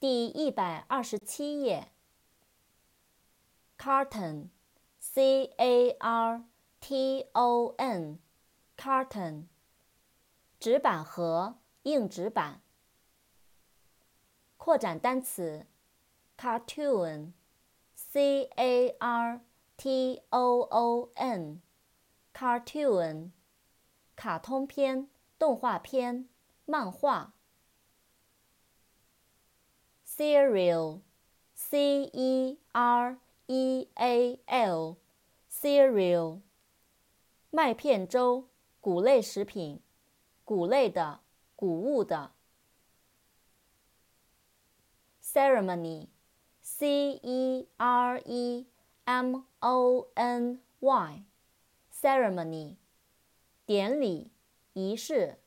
[0.00, 1.88] 第一百二十七页。
[3.76, 6.44] carton，c a r
[6.78, 9.46] t o n，carton，
[10.60, 12.62] 纸板盒，硬纸板。
[14.56, 15.66] 扩展单词
[16.38, 19.40] ，cartoon，c a r
[19.76, 23.32] t o o n，cartoon，
[24.14, 26.28] 卡通片、动画片、
[26.66, 27.34] 漫画。
[30.17, 36.41] cereal，c e r e a l，cereal，
[37.49, 38.47] 麦片粥，
[38.79, 39.81] 谷类食品，
[40.43, 41.21] 谷类的，
[41.55, 42.31] 谷物的。
[45.21, 48.67] ceremony，c e r e
[49.05, 52.77] m o n y，ceremony，
[53.65, 54.31] 典礼，
[54.73, 55.39] 仪式。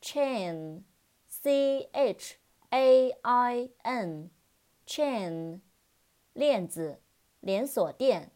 [0.00, 0.84] chain。
[1.41, 2.37] C H
[2.69, 5.61] A I N，chain，
[6.33, 7.01] 链子，
[7.39, 8.31] 连锁店。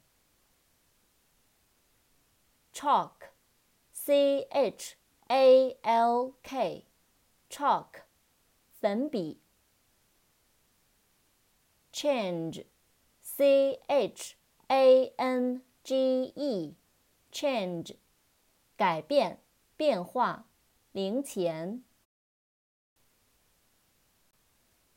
[2.73, 4.95] chalk，C H
[5.27, 8.03] A L K，chalk，
[8.79, 9.41] 粉笔。
[11.91, 14.37] change，C H
[14.67, 17.97] A N G E，change，
[18.77, 19.43] 改变，
[19.75, 20.47] 变化，
[20.93, 21.83] 零钱。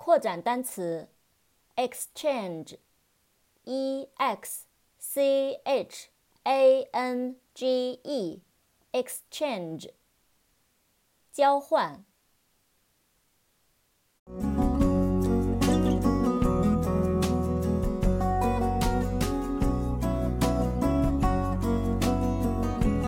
[0.06, 1.08] 扩展单词
[1.74, 2.78] ，exchange，e
[4.14, 4.66] x
[5.00, 6.10] c h
[6.44, 9.90] a n g e，exchange，
[11.32, 12.04] 交换。